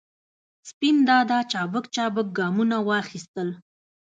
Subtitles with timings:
[0.69, 3.49] سپین دادا چابک چابک ګامونه واخستل.